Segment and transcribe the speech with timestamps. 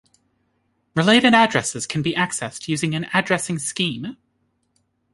[0.95, 4.17] Related addresses can be accessed using an "addressing scheme".